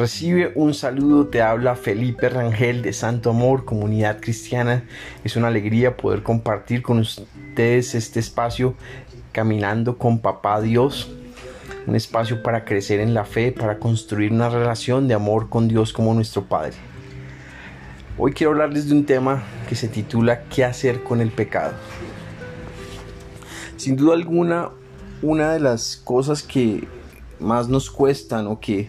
Recibe 0.00 0.52
un 0.54 0.72
saludo, 0.72 1.26
te 1.26 1.42
habla 1.42 1.76
Felipe 1.76 2.30
Rangel 2.30 2.80
de 2.80 2.94
Santo 2.94 3.28
Amor, 3.28 3.66
Comunidad 3.66 4.18
Cristiana. 4.18 4.84
Es 5.24 5.36
una 5.36 5.48
alegría 5.48 5.98
poder 5.98 6.22
compartir 6.22 6.80
con 6.80 7.00
ustedes 7.00 7.94
este 7.94 8.18
espacio 8.18 8.72
caminando 9.32 9.98
con 9.98 10.20
Papá 10.20 10.62
Dios. 10.62 11.10
Un 11.86 11.96
espacio 11.96 12.42
para 12.42 12.64
crecer 12.64 13.00
en 13.00 13.12
la 13.12 13.26
fe, 13.26 13.52
para 13.52 13.78
construir 13.78 14.32
una 14.32 14.48
relación 14.48 15.06
de 15.06 15.12
amor 15.12 15.50
con 15.50 15.68
Dios 15.68 15.92
como 15.92 16.14
nuestro 16.14 16.44
Padre. 16.44 16.72
Hoy 18.16 18.32
quiero 18.32 18.52
hablarles 18.52 18.88
de 18.88 18.94
un 18.94 19.04
tema 19.04 19.42
que 19.68 19.74
se 19.74 19.88
titula 19.88 20.44
¿Qué 20.44 20.64
hacer 20.64 21.02
con 21.02 21.20
el 21.20 21.30
pecado? 21.30 21.74
Sin 23.76 23.96
duda 23.96 24.14
alguna, 24.14 24.70
una 25.20 25.52
de 25.52 25.60
las 25.60 26.00
cosas 26.02 26.42
que 26.42 26.88
más 27.38 27.68
nos 27.68 27.90
cuestan 27.90 28.46
o 28.46 28.60
que 28.60 28.88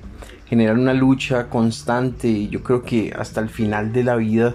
generar 0.52 0.78
una 0.78 0.94
lucha 0.94 1.48
constante 1.48 2.28
y 2.28 2.50
yo 2.50 2.62
creo 2.62 2.84
que 2.84 3.14
hasta 3.18 3.40
el 3.40 3.48
final 3.48 3.94
de 3.94 4.04
la 4.04 4.18
vida 4.18 4.54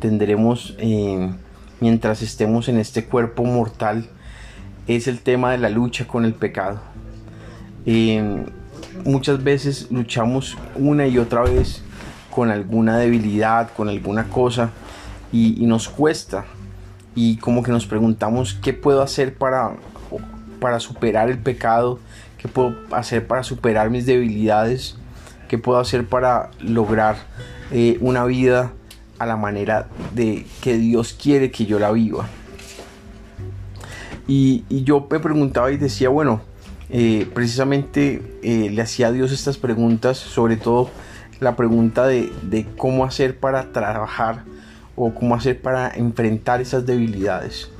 tendremos 0.00 0.74
eh, 0.78 1.30
mientras 1.78 2.20
estemos 2.20 2.68
en 2.68 2.78
este 2.80 3.04
cuerpo 3.04 3.44
mortal 3.44 4.08
es 4.88 5.06
el 5.06 5.20
tema 5.20 5.52
de 5.52 5.58
la 5.58 5.68
lucha 5.68 6.08
con 6.08 6.24
el 6.24 6.34
pecado. 6.34 6.80
Eh, 7.86 8.44
muchas 9.04 9.44
veces 9.44 9.86
luchamos 9.92 10.58
una 10.74 11.06
y 11.06 11.16
otra 11.16 11.42
vez 11.42 11.80
con 12.32 12.50
alguna 12.50 12.98
debilidad 12.98 13.70
con 13.72 13.88
alguna 13.88 14.24
cosa 14.24 14.70
y, 15.30 15.62
y 15.62 15.66
nos 15.66 15.88
cuesta. 15.88 16.44
Y 17.14 17.36
como 17.36 17.62
que 17.62 17.70
nos 17.70 17.86
preguntamos 17.86 18.54
qué 18.54 18.72
puedo 18.72 19.00
hacer 19.00 19.36
para 19.36 19.76
para 20.58 20.80
superar 20.80 21.30
el 21.30 21.38
pecado 21.38 22.00
qué 22.36 22.48
puedo 22.48 22.74
hacer 22.90 23.28
para 23.28 23.44
superar 23.44 23.90
mis 23.90 24.06
debilidades 24.06 24.96
qué 25.46 25.58
puedo 25.58 25.78
hacer 25.78 26.06
para 26.06 26.50
lograr 26.60 27.16
eh, 27.70 27.98
una 28.00 28.24
vida 28.24 28.72
a 29.18 29.26
la 29.26 29.36
manera 29.36 29.88
de 30.14 30.46
que 30.60 30.76
Dios 30.76 31.16
quiere 31.20 31.50
que 31.50 31.66
yo 31.66 31.78
la 31.78 31.90
viva. 31.90 32.26
Y, 34.28 34.64
yo 34.84 35.06
me 35.10 35.20
preguntaba 35.20 35.70
y 35.70 35.76
decía, 35.76 36.08
bueno, 36.08 36.40
eh, 36.90 37.28
precisamente 37.32 38.38
eh, 38.42 38.70
le 38.70 38.82
hacía 38.82 39.08
a 39.08 39.12
Dios 39.12 39.32
estas 39.32 39.56
preguntas, 39.56 40.18
sobre 40.18 40.56
todo 40.56 40.90
la 41.40 41.54
pregunta 41.56 42.06
de, 42.06 42.32
de, 42.42 42.66
cómo 42.76 43.04
hacer 43.04 43.38
para 43.38 43.72
trabajar 43.72 44.44
o 44.96 45.14
cómo 45.14 45.34
hacer 45.34 45.60
para 45.60 45.90
enfrentar 45.94 46.60
esas 46.60 46.86
debilidades. 46.86 47.70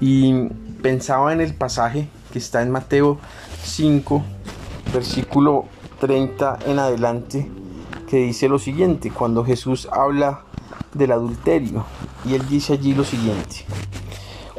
Y 0.00 0.48
pensaba 0.82 1.32
en 1.32 1.40
el 1.40 1.54
pasaje 1.54 2.08
que 2.32 2.38
está 2.38 2.62
en 2.62 2.70
Mateo 2.70 3.18
5, 3.64 4.24
versículo 4.92 5.66
30 5.98 6.58
en 6.66 6.78
adelante 6.78 7.50
que 8.08 8.18
dice 8.18 8.48
lo 8.48 8.58
siguiente, 8.58 9.10
cuando 9.10 9.44
Jesús 9.44 9.88
habla 9.92 10.44
del 10.94 11.12
adulterio 11.12 11.84
y 12.24 12.34
él 12.34 12.48
dice 12.48 12.74
allí 12.74 12.94
lo 12.94 13.04
siguiente, 13.04 13.64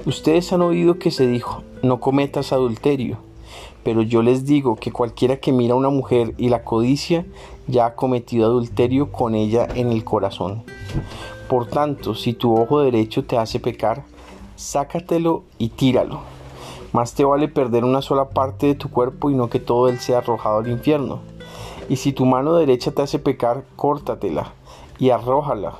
ustedes 0.06 0.52
han 0.54 0.62
oído 0.62 1.00
que 1.00 1.12
se 1.12 1.28
dijo, 1.28 1.64
no 1.82 2.00
cometas 2.00 2.54
adulterio, 2.54 3.18
pero 3.84 4.02
yo 4.02 4.22
les 4.22 4.46
digo 4.46 4.76
que 4.76 4.92
cualquiera 4.92 5.38
que 5.38 5.52
mira 5.52 5.74
a 5.74 5.78
una 5.78 5.90
mujer 5.90 6.36
y 6.38 6.50
la 6.50 6.64
codicia 6.64 7.26
ya 7.68 7.88
ha 7.88 7.96
cometido 7.96 8.46
adulterio 8.46 9.12
con 9.12 9.34
ella 9.34 9.68
en 9.74 9.92
el 9.92 10.04
corazón. 10.04 10.64
Por 11.48 11.68
tanto, 11.68 12.14
si 12.14 12.34
tu 12.34 12.56
ojo 12.56 12.82
derecho 12.82 13.24
te 13.24 13.38
hace 13.38 13.60
pecar, 13.60 14.04
sácatelo 14.56 15.44
y 15.58 15.70
tíralo 15.70 16.39
más 16.92 17.14
te 17.14 17.24
vale 17.24 17.48
perder 17.48 17.84
una 17.84 18.02
sola 18.02 18.30
parte 18.30 18.68
de 18.68 18.76
tu 18.76 18.90
cuerpo 18.90 19.30
y 19.30 19.36
no 19.36 19.50
que 19.50 19.60
todo 19.60 19.90
él 19.90 20.00
sea 20.00 20.20
arrojado 20.20 20.60
al 20.60 20.70
infierno. 20.70 21.20
Y 21.88 21.98
si 21.98 22.14
tu 22.14 22.26
mano 22.26 22.56
derecha 22.56 22.92
te 22.92 23.02
hace 23.02 23.20
pecar, 23.20 23.64
córtatela 23.76 24.54
y 24.98 25.10
arrójala. 25.12 25.74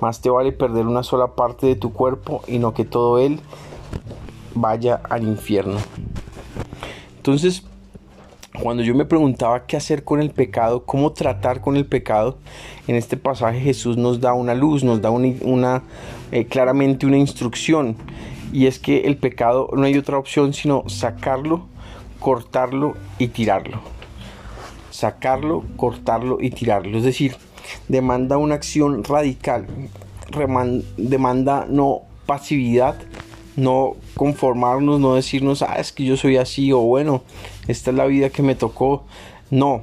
Más 0.00 0.20
te 0.20 0.30
vale 0.30 0.52
perder 0.52 0.86
una 0.86 1.02
sola 1.02 1.28
parte 1.28 1.66
de 1.66 1.76
tu 1.76 1.92
cuerpo 1.92 2.42
y 2.46 2.58
no 2.58 2.74
que 2.74 2.84
todo 2.84 3.18
él 3.18 3.40
vaya 4.54 5.00
al 5.08 5.22
infierno. 5.22 5.78
Entonces, 7.16 7.64
cuando 8.60 8.82
yo 8.82 8.94
me 8.94 9.04
preguntaba 9.04 9.66
qué 9.66 9.76
hacer 9.76 10.04
con 10.04 10.20
el 10.20 10.30
pecado, 10.30 10.84
cómo 10.84 11.12
tratar 11.12 11.60
con 11.60 11.76
el 11.76 11.86
pecado, 11.86 12.36
en 12.86 12.96
este 12.96 13.16
pasaje 13.16 13.60
Jesús 13.60 13.96
nos 13.96 14.20
da 14.20 14.34
una 14.34 14.54
luz, 14.54 14.84
nos 14.84 15.00
da 15.00 15.10
una, 15.10 15.82
eh, 16.30 16.46
claramente 16.46 17.06
una 17.06 17.16
instrucción 17.16 17.96
y 18.54 18.68
es 18.68 18.78
que 18.78 19.00
el 19.00 19.16
pecado 19.16 19.68
no 19.72 19.82
hay 19.82 19.98
otra 19.98 20.16
opción 20.16 20.54
sino 20.54 20.84
sacarlo, 20.86 21.66
cortarlo 22.20 22.94
y 23.18 23.26
tirarlo. 23.26 23.80
Sacarlo, 24.92 25.64
cortarlo 25.76 26.38
y 26.40 26.50
tirarlo. 26.50 26.96
Es 26.96 27.02
decir, 27.02 27.34
demanda 27.88 28.38
una 28.38 28.54
acción 28.54 29.02
radical, 29.02 29.66
demanda 30.96 31.66
no 31.68 32.02
pasividad, 32.26 32.94
no 33.56 33.96
conformarnos, 34.14 35.00
no 35.00 35.16
decirnos, 35.16 35.62
ah, 35.62 35.74
es 35.80 35.90
que 35.90 36.04
yo 36.04 36.16
soy 36.16 36.36
así 36.36 36.70
o 36.70 36.78
bueno, 36.78 37.22
esta 37.66 37.90
es 37.90 37.96
la 37.96 38.06
vida 38.06 38.30
que 38.30 38.44
me 38.44 38.54
tocó. 38.54 39.02
No, 39.50 39.82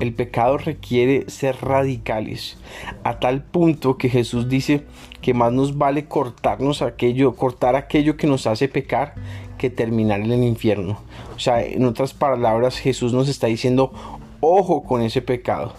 el 0.00 0.12
pecado 0.14 0.58
requiere 0.58 1.28
ser 1.28 1.56
radicales, 1.62 2.56
a 3.04 3.18
tal 3.20 3.42
punto 3.42 3.96
que 3.96 4.08
Jesús 4.08 4.48
dice 4.48 4.84
que 5.20 5.34
más 5.34 5.52
nos 5.52 5.78
vale 5.78 6.06
cortarnos 6.06 6.82
aquello, 6.82 7.34
cortar 7.34 7.76
aquello 7.76 8.16
que 8.16 8.26
nos 8.26 8.46
hace 8.46 8.68
pecar 8.68 9.14
que 9.58 9.70
terminar 9.70 10.20
en 10.20 10.32
el 10.32 10.44
infierno. 10.44 10.98
O 11.34 11.38
sea, 11.38 11.64
en 11.64 11.84
otras 11.84 12.12
palabras, 12.12 12.78
Jesús 12.78 13.12
nos 13.12 13.28
está 13.28 13.46
diciendo, 13.46 13.92
ojo 14.40 14.82
con 14.82 15.02
ese 15.02 15.22
pecado. 15.22 15.72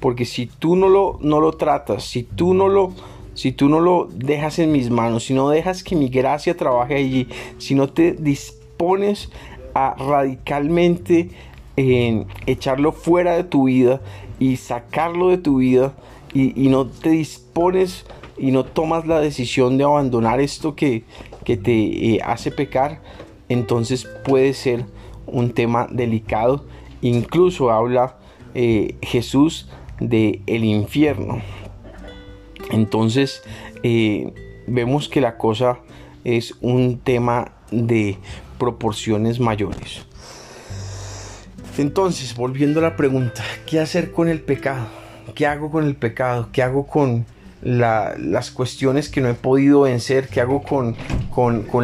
Porque 0.00 0.24
si 0.24 0.46
tú 0.46 0.76
no 0.76 0.88
lo, 0.88 1.18
no 1.20 1.40
lo 1.40 1.52
tratas, 1.52 2.04
si 2.04 2.22
tú 2.22 2.54
no 2.54 2.68
lo, 2.68 2.92
si 3.34 3.52
tú 3.52 3.68
no 3.68 3.80
lo 3.80 4.08
dejas 4.12 4.58
en 4.60 4.70
mis 4.70 4.90
manos, 4.90 5.24
si 5.24 5.34
no 5.34 5.48
dejas 5.48 5.82
que 5.82 5.96
mi 5.96 6.08
gracia 6.08 6.56
trabaje 6.56 6.94
allí, 6.94 7.28
si 7.58 7.74
no 7.74 7.88
te 7.88 8.12
dispones 8.12 9.30
a 9.74 9.94
radicalmente 9.98 11.30
echarlo 12.46 12.92
fuera 12.92 13.36
de 13.36 13.44
tu 13.44 13.64
vida 13.64 14.00
y 14.38 14.56
sacarlo 14.56 15.28
de 15.28 15.38
tu 15.38 15.58
vida 15.58 15.94
y, 16.34 16.68
no 16.68 16.86
te 16.86 17.10
dispones 17.10 18.04
y 18.36 18.50
no 18.50 18.64
tomas 18.64 19.06
la 19.06 19.20
decisión 19.20 19.78
de 19.78 19.84
abandonar 19.84 20.40
esto 20.40 20.74
que, 20.74 21.04
te 21.44 22.14
eh, 22.14 22.20
hace 22.22 22.50
pecar, 22.50 23.00
entonces 23.48 24.06
puede 24.24 24.52
ser 24.52 24.84
un 25.26 25.52
tema 25.52 25.86
delicado. 25.90 26.66
Incluso 27.00 27.70
habla 27.70 28.18
eh, 28.54 28.96
Jesús 29.00 29.70
de 29.98 30.42
el 30.46 30.64
infierno. 30.64 31.40
Entonces 32.70 33.42
eh, 33.82 34.32
vemos 34.66 35.08
que 35.08 35.22
la 35.22 35.38
cosa 35.38 35.78
es 36.24 36.54
un 36.60 36.98
tema 36.98 37.52
de 37.70 38.18
proporciones 38.58 39.40
mayores. 39.40 40.06
Entonces, 41.78 42.34
volviendo 42.34 42.80
a 42.80 42.82
la 42.82 42.96
pregunta, 42.96 43.44
¿qué 43.64 43.78
hacer 43.78 44.10
con 44.10 44.28
el 44.28 44.40
pecado? 44.40 44.88
¿Qué 45.36 45.46
hago 45.46 45.70
con 45.70 45.84
el 45.84 45.94
pecado? 45.94 46.48
¿Qué 46.50 46.64
hago 46.64 46.88
con 46.88 47.24
las 47.62 48.50
cuestiones 48.50 49.08
que 49.08 49.20
no 49.20 49.28
he 49.28 49.34
podido 49.34 49.82
vencer? 49.82 50.26
¿Qué 50.26 50.40
hago 50.40 50.64
con, 50.64 50.96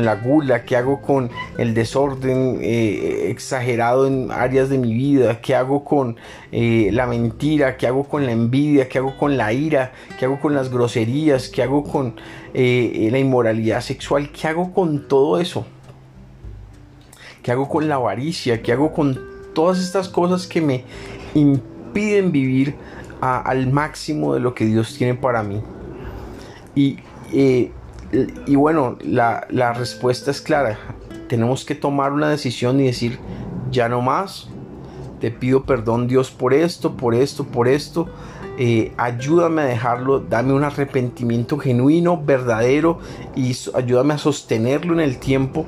la 0.04 0.16
gula? 0.16 0.64
¿Qué 0.64 0.76
hago 0.76 1.00
con 1.00 1.30
el 1.58 1.74
desorden 1.74 2.58
eh, 2.60 3.28
exagerado 3.30 4.08
en 4.08 4.32
áreas 4.32 4.68
de 4.68 4.78
mi 4.78 4.92
vida? 4.92 5.40
¿Qué 5.40 5.54
hago 5.54 5.84
con 5.84 6.16
eh, 6.50 6.90
la 6.92 7.06
mentira? 7.06 7.76
¿Qué 7.76 7.86
hago 7.86 8.02
con 8.02 8.26
la 8.26 8.32
envidia? 8.32 8.88
¿Qué 8.88 8.98
hago 8.98 9.16
con 9.16 9.36
la 9.36 9.52
ira? 9.52 9.92
¿Qué 10.18 10.24
hago 10.24 10.40
con 10.40 10.56
las 10.56 10.70
groserías? 10.72 11.48
¿Qué 11.48 11.62
hago 11.62 11.84
con 11.84 12.16
eh, 12.52 13.08
la 13.12 13.20
inmoralidad 13.20 13.80
sexual? 13.80 14.30
¿Qué 14.32 14.48
hago 14.48 14.74
con 14.74 15.06
todo 15.06 15.38
eso? 15.38 15.64
¿Qué 17.44 17.52
hago 17.52 17.68
con 17.68 17.88
la 17.88 17.94
avaricia? 17.94 18.60
¿Qué 18.60 18.72
hago 18.72 18.92
con 18.92 19.33
todas 19.54 19.80
estas 19.80 20.08
cosas 20.08 20.46
que 20.46 20.60
me 20.60 20.84
impiden 21.34 22.32
vivir 22.32 22.74
al 23.20 23.72
máximo 23.72 24.34
de 24.34 24.40
lo 24.40 24.54
que 24.54 24.66
Dios 24.66 24.94
tiene 24.98 25.14
para 25.14 25.42
mí. 25.42 25.62
Y, 26.74 26.98
eh, 27.32 27.72
y 28.46 28.56
bueno, 28.56 28.98
la, 29.02 29.72
respuesta 29.72 30.30
es 30.30 30.40
clara. 30.40 30.78
Tenemos 31.28 31.64
que 31.64 31.74
tomar 31.74 32.12
una 32.12 32.28
decisión 32.28 32.80
y 32.80 32.84
decir, 32.84 33.18
ya 33.70 33.88
no 33.88 34.02
más. 34.02 34.48
Te 35.20 35.30
pido 35.30 35.64
perdón 35.64 36.06
Dios 36.06 36.30
por 36.30 36.52
esto, 36.52 36.96
por 36.96 37.14
esto, 37.14 37.44
por 37.44 37.66
esto. 37.66 38.08
Eh, 38.58 38.92
ayúdame 38.98 39.62
a 39.62 39.64
dejarlo, 39.64 40.20
dame 40.20 40.52
un 40.52 40.62
arrepentimiento 40.62 41.58
genuino, 41.58 42.22
verdadero 42.22 43.00
y 43.34 43.56
ayúdame 43.74 44.14
a 44.14 44.18
sostenerlo 44.18 44.92
en 44.92 45.00
el 45.00 45.18
tiempo 45.18 45.66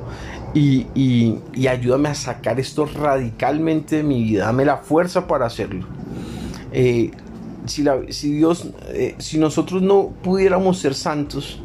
y, 0.55 1.39
ayúdame 1.69 2.09
a 2.09 2.15
sacar 2.15 2.59
esto 2.59 2.87
radicalmente 2.87 3.97
de 3.97 4.03
mi 4.03 4.23
vida, 4.23 4.47
dame 4.47 4.65
la 4.65 4.79
fuerza 4.79 5.27
para 5.27 5.47
hacerlo. 5.47 5.87
Eh, 6.73 7.11
si, 7.67 7.85
si, 8.11 8.33
Dios, 8.33 8.69
eh, 8.89 9.15
si 9.19 9.39
nosotros 9.39 9.83
no 9.83 10.13
pudiéramos 10.23 10.79
ser 10.79 10.95
santos, 10.95 11.61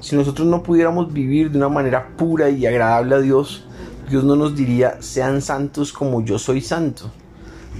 si 0.00 0.16
nosotros 0.16 0.46
no 0.46 0.62
pudiéramos 0.62 1.12
vivir 1.12 1.50
de 1.50 1.58
una 1.58 1.68
manera 1.68 2.16
pura 2.16 2.50
y 2.50 2.66
agradable 2.66 3.14
a 3.16 3.20
Dios, 3.20 3.64
Dios 4.08 4.24
no 4.24 4.36
nos 4.36 4.56
diría, 4.56 5.00
sean 5.00 5.42
santos 5.42 5.92
como 5.92 6.24
yo 6.24 6.38
soy 6.38 6.60
santo. 6.60 7.10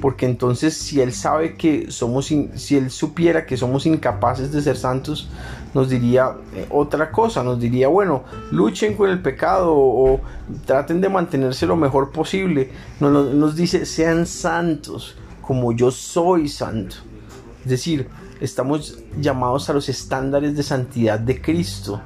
porque 0.00 0.24
entonces 0.24 0.74
si 0.74 1.00
Él 1.00 1.12
sabe 1.12 1.56
que 1.56 1.90
somos, 1.90 2.26
si 2.26 2.76
Él 2.76 2.90
supiera 2.90 3.44
que 3.44 3.56
somos 3.56 3.84
incapaces 3.84 4.50
de 4.50 4.62
ser 4.62 4.76
santos, 4.76 5.28
nos 5.74 5.88
diría 5.88 6.32
eh, 6.54 6.66
otra 6.70 7.10
cosa, 7.10 7.42
nos 7.42 7.60
diría, 7.60 7.88
bueno, 7.88 8.24
luchen 8.50 8.94
con 8.94 9.10
el 9.10 9.20
pecado 9.20 9.72
o, 9.74 10.20
traten 10.66 11.00
de 11.00 11.08
mantenerse 11.08 11.66
lo 11.66 11.76
mejor 11.76 12.10
posible. 12.10 12.70
Nos, 12.98 13.34
nos 13.34 13.56
dice, 13.56 13.86
sean 13.86 14.26
santos 14.26 15.16
como 15.42 15.72
yo 15.72 15.90
soy 15.90 16.48
santo. 16.48 16.96
Es 17.64 17.70
decir, 17.70 18.08
estamos 18.40 18.98
llamados 19.20 19.68
a 19.70 19.72
los 19.72 19.88
estándares 19.88 20.56
de 20.56 20.62
santidad 20.62 21.18
de 21.18 21.40
Cristo. 21.40 22.00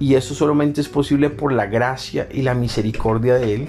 Y 0.00 0.14
eso 0.14 0.34
solamente 0.34 0.80
es 0.80 0.88
posible 0.88 1.28
por 1.30 1.52
la 1.52 1.66
gracia 1.66 2.28
y 2.30 2.42
la 2.42 2.54
misericordia 2.54 3.34
de 3.34 3.54
Él. 3.54 3.68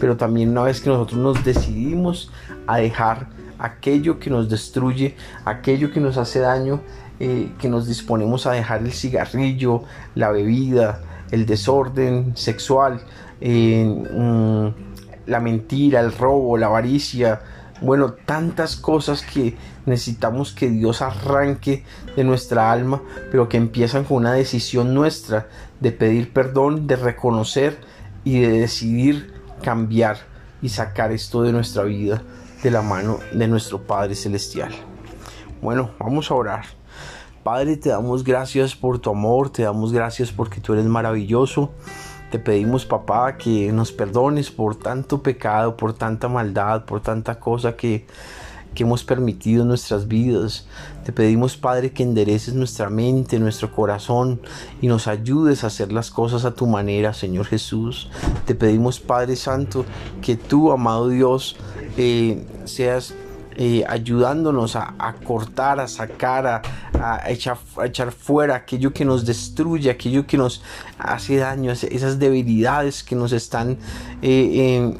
Pero 0.00 0.16
también 0.16 0.50
una 0.50 0.62
vez 0.62 0.80
que 0.80 0.90
nosotros 0.90 1.20
nos 1.20 1.44
decidimos 1.44 2.30
a 2.66 2.78
dejar 2.78 3.28
aquello 3.58 4.18
que 4.18 4.30
nos 4.30 4.48
destruye, 4.48 5.16
aquello 5.44 5.90
que 5.90 6.00
nos 6.00 6.16
hace 6.16 6.40
daño, 6.40 6.80
eh, 7.20 7.50
que 7.58 7.68
nos 7.68 7.86
disponemos 7.86 8.46
a 8.46 8.52
dejar 8.52 8.82
el 8.82 8.92
cigarrillo, 8.92 9.82
la 10.14 10.30
bebida, 10.30 11.00
el 11.30 11.46
desorden 11.46 12.36
sexual, 12.36 13.00
eh, 13.40 13.84
mm, 13.84 14.68
la 15.26 15.40
mentira, 15.40 16.00
el 16.00 16.12
robo, 16.12 16.56
la 16.56 16.66
avaricia, 16.66 17.40
bueno, 17.80 18.12
tantas 18.12 18.76
cosas 18.76 19.22
que 19.22 19.56
necesitamos 19.86 20.52
que 20.52 20.68
Dios 20.68 21.02
arranque 21.02 21.84
de 22.16 22.24
nuestra 22.24 22.72
alma, 22.72 23.02
pero 23.30 23.48
que 23.48 23.56
empiezan 23.56 24.04
con 24.04 24.18
una 24.18 24.32
decisión 24.32 24.94
nuestra 24.94 25.48
de 25.80 25.92
pedir 25.92 26.32
perdón, 26.32 26.86
de 26.86 26.96
reconocer 26.96 27.78
y 28.24 28.40
de 28.40 28.60
decidir 28.60 29.32
cambiar 29.62 30.18
y 30.60 30.70
sacar 30.70 31.12
esto 31.12 31.42
de 31.42 31.52
nuestra 31.52 31.84
vida 31.84 32.22
de 32.62 32.70
la 32.70 32.82
mano 32.82 33.20
de 33.32 33.46
nuestro 33.46 33.80
Padre 33.80 34.14
Celestial. 34.14 34.72
Bueno, 35.62 35.90
vamos 35.98 36.30
a 36.30 36.34
orar. 36.34 36.64
Padre, 37.42 37.76
te 37.76 37.88
damos 37.90 38.24
gracias 38.24 38.74
por 38.74 38.98
tu 38.98 39.10
amor, 39.10 39.50
te 39.50 39.62
damos 39.62 39.92
gracias 39.92 40.32
porque 40.32 40.60
tú 40.60 40.72
eres 40.72 40.86
maravilloso. 40.86 41.70
Te 42.30 42.38
pedimos, 42.38 42.84
papá, 42.84 43.38
que 43.38 43.72
nos 43.72 43.90
perdones 43.90 44.50
por 44.50 44.76
tanto 44.76 45.22
pecado, 45.22 45.76
por 45.76 45.94
tanta 45.94 46.28
maldad, 46.28 46.84
por 46.84 47.00
tanta 47.00 47.40
cosa 47.40 47.74
que, 47.74 48.06
que 48.74 48.82
hemos 48.82 49.02
permitido 49.02 49.62
en 49.62 49.68
nuestras 49.68 50.08
vidas. 50.08 50.66
Te 51.04 51.12
pedimos, 51.12 51.56
Padre, 51.56 51.90
que 51.92 52.02
endereces 52.02 52.52
nuestra 52.52 52.90
mente, 52.90 53.38
nuestro 53.38 53.72
corazón 53.72 54.42
y 54.82 54.88
nos 54.88 55.08
ayudes 55.08 55.64
a 55.64 55.68
hacer 55.68 55.90
las 55.90 56.10
cosas 56.10 56.44
a 56.44 56.54
tu 56.54 56.66
manera, 56.66 57.14
Señor 57.14 57.46
Jesús. 57.46 58.10
Te 58.44 58.54
pedimos, 58.54 59.00
Padre 59.00 59.36
Santo, 59.36 59.86
que 60.20 60.36
tú, 60.36 60.70
amado 60.70 61.08
Dios, 61.08 61.56
eh, 61.98 62.46
seas 62.64 63.12
eh, 63.56 63.84
ayudándonos 63.88 64.76
a, 64.76 65.16
cortar, 65.24 65.80
a 65.80 65.88
sacar, 65.88 66.62
a, 66.94 67.22
echar, 67.28 68.12
fuera 68.12 68.54
aquello 68.54 68.92
que 68.92 69.04
nos 69.04 69.26
destruye, 69.26 69.90
aquello 69.90 70.24
que 70.24 70.36
nos 70.36 70.62
hace 70.96 71.38
daño, 71.38 71.72
esas 71.72 72.20
debilidades 72.20 73.02
que 73.02 73.16
nos 73.16 73.32
están 73.32 73.78
eh, 74.22 74.96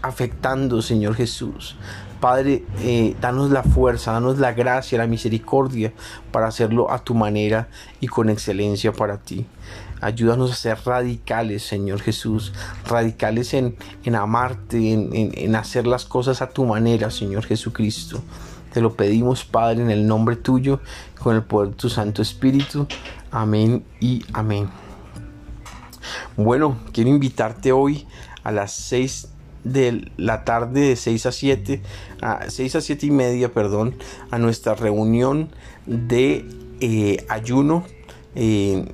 afectando, 0.00 0.80
Señor 0.82 1.16
Jesús. 1.16 1.74
Padre, 2.20 2.64
danos 3.20 3.50
la 3.50 3.64
fuerza, 3.64 4.12
danos 4.12 4.38
la 4.38 4.52
gracia, 4.52 4.98
la 4.98 5.06
misericordia 5.08 5.92
para 6.30 6.46
hacerlo 6.46 6.92
a 6.92 6.98
tu 7.00 7.14
manera 7.14 7.68
y 8.00 8.06
con 8.06 8.30
excelencia 8.30 8.92
para 8.92 9.18
ti. 9.18 9.46
Ayúdanos 10.00 10.52
a 10.52 10.54
ser 10.54 10.78
radicales, 10.84 11.62
Señor 11.62 12.00
Jesús, 12.00 12.52
radicales 12.86 13.54
en, 13.54 13.76
amarte, 14.14 14.92
en, 14.92 15.10
en 15.12 15.56
hacer 15.56 15.86
las 15.86 16.04
cosas 16.04 16.42
a 16.42 16.50
tu 16.50 16.64
manera, 16.64 17.10
Señor 17.10 17.44
Jesucristo. 17.44 18.22
Te 18.72 18.80
lo 18.80 18.94
pedimos, 18.94 19.44
Padre, 19.44 19.82
en 19.82 19.90
el 19.90 20.06
nombre 20.06 20.36
tuyo, 20.36 20.80
con 21.18 21.34
el 21.34 21.42
poder 21.42 21.70
de 21.70 21.76
tu 21.76 21.88
Santo 21.88 22.22
Espíritu. 22.22 22.86
Amén 23.30 23.84
y 24.00 24.24
amén. 24.32 24.68
Bueno, 26.36 26.78
quiero 26.92 27.10
invitarte 27.10 27.72
hoy 27.72 28.06
a 28.44 28.52
las 28.52 28.72
6 28.72 29.28
de 29.64 30.10
la 30.16 30.44
tarde 30.44 30.80
de 30.80 30.96
6 30.96 31.26
a 31.26 31.32
7, 31.32 31.82
a 32.22 32.50
6 32.50 32.76
a 32.76 32.80
7 32.80 33.06
y 33.06 33.10
media, 33.10 33.52
perdón, 33.52 33.96
a 34.30 34.38
nuestra 34.38 34.74
reunión 34.74 35.50
de 35.86 36.46
eh, 36.80 37.26
ayuno. 37.28 37.84
Eh, 38.34 38.86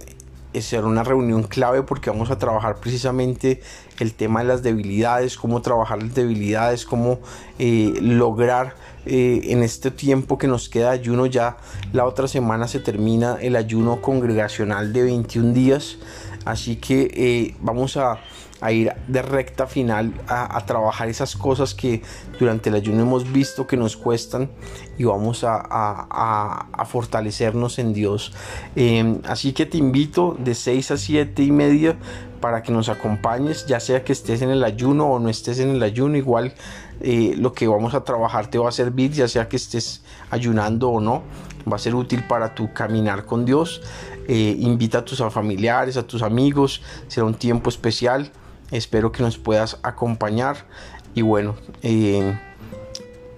será 0.63 0.87
una 0.87 1.03
reunión 1.03 1.43
clave 1.43 1.83
porque 1.83 2.11
vamos 2.11 2.31
a 2.31 2.39
trabajar 2.39 2.77
precisamente 2.77 3.61
el 3.99 4.15
tema 4.15 4.41
de 4.41 4.47
las 4.47 4.63
debilidades, 4.63 5.37
cómo 5.37 5.63
trabajar 5.63 6.03
las 6.03 6.15
debilidades, 6.15 6.85
cómo 6.85 7.21
eh, 7.59 7.95
lograr 8.01 8.75
en 9.07 9.63
este 9.63 9.91
tiempo 9.91 10.39
que 10.39 10.47
nos 10.47 10.71
queda 10.71 10.91
ayuno 10.91 11.27
ya 11.27 11.59
la 11.93 12.07
otra 12.07 12.27
semana 12.27 12.67
se 12.69 12.81
termina 12.81 13.37
el 13.39 13.55
ayuno 13.55 14.01
congregacional 14.01 14.95
de 14.95 15.03
21 15.03 15.53
días 15.53 15.99
así 16.45 16.77
que 16.77 17.55
vamos 17.61 17.97
a 17.97 18.21
a 18.65 18.73
ir 18.73 18.93
de 19.09 19.21
recta 19.21 19.67
final 19.67 20.15
a, 20.27 20.59
trabajar 20.65 21.09
esas 21.11 21.37
cosas 21.37 21.75
que 21.75 22.01
durante 22.39 22.71
el 22.71 22.77
ayuno 22.77 23.03
hemos 23.03 23.31
visto 23.31 23.67
que 23.67 23.77
nos 23.77 23.95
cuestan 23.95 24.49
y 24.97 25.05
vamos 25.05 25.45
a, 25.47 26.87
fortalecernos 26.87 27.79
en 27.79 27.93
Dios. 27.93 28.33
Em, 28.75 29.21
así 29.27 29.53
que 29.53 29.67
te 29.67 29.77
invito 29.77 30.35
de 30.39 30.55
6 30.55 30.93
a 30.93 30.97
7 30.97 31.43
y 31.43 31.53
media 31.53 31.97
para 32.41 32.63
que 32.63 32.73
nos 32.73 32.89
acompañes, 32.89 33.67
ya 33.67 33.81
sea 33.81 34.03
que 34.03 34.13
estés 34.15 34.41
en 34.41 34.49
el 34.49 34.65
ayuno 34.65 35.09
o 35.09 35.19
no 35.19 35.29
estés 35.29 35.59
en 35.59 35.69
el 35.71 35.83
ayuno, 35.83 36.17
igual 36.17 36.55
eh, 37.03 37.35
lo 37.37 37.53
que 37.53 37.67
vamos 37.67 37.93
a 37.95 38.05
trabajar 38.05 38.47
te 38.47 38.57
va 38.57 38.71
a 38.71 38.73
servir, 38.73 39.13
ya 39.13 39.29
sea 39.29 39.47
que 39.47 39.57
estés 39.57 40.03
ayunando 40.31 40.89
o 40.89 41.01
no, 41.01 41.23
va 41.71 41.77
a 41.77 41.79
ser 41.79 41.95
útil 41.95 42.25
para 42.27 42.55
tu 42.55 42.73
caminar 42.73 43.25
con 43.27 43.45
Dios. 43.45 43.83
Eh, 44.27 44.57
invita 44.59 44.99
a 44.99 45.05
tus 45.05 45.23
familiares, 45.31 45.97
a 45.97 46.07
tus 46.07 46.23
amigos, 46.23 46.83
será 47.09 47.27
un 47.27 47.35
tiempo 47.35 47.71
especial. 47.71 48.31
Espero 48.71 49.13
que 49.13 49.23
nos 49.23 49.39
puedas 49.39 49.79
acompañar. 49.83 50.67
Y 51.15 51.23
bueno, 51.23 51.55
eh, 51.83 52.37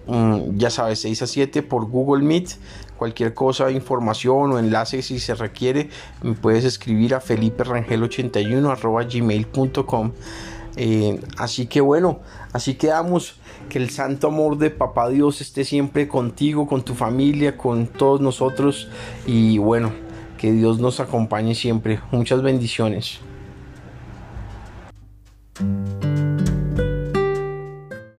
mm, 0.06 0.56
ya 0.56 0.71
sabes, 0.71 1.00
6 1.00 1.23
a 1.23 1.27
7 1.27 1.62
por 1.62 1.87
Google 1.87 2.25
Meet. 2.25 2.50
Cualquier 2.97 3.35
cosa, 3.35 3.71
información 3.71 4.53
o 4.53 4.59
enlace 4.59 5.03
si 5.03 5.19
se 5.19 5.35
requiere, 5.35 5.91
me 6.23 6.33
puedes 6.33 6.65
escribir 6.65 7.15
a 7.15 7.21
feliperangel81 7.21 9.12
gmail.com. 9.12 10.13
Eh, 10.77 11.20
así 11.37 11.67
que 11.67 11.81
bueno, 11.81 12.20
así 12.53 12.75
quedamos. 12.75 13.37
Que 13.69 13.79
el 13.79 13.91
santo 13.91 14.29
amor 14.29 14.58
de 14.58 14.70
Papá 14.70 15.08
Dios 15.08 15.41
esté 15.41 15.65
siempre 15.65 16.06
contigo, 16.06 16.69
con 16.69 16.84
tu 16.84 16.94
familia, 16.94 17.56
con 17.56 17.89
todos 17.89 18.20
nosotros. 18.20 18.89
Y 19.27 19.58
bueno, 19.58 19.93
que 20.46 20.53
Dios 20.53 20.79
nos 20.79 21.00
acompañe 21.00 21.56
siempre. 21.56 21.98
Muchas 22.12 22.41
bendiciones. 22.41 23.19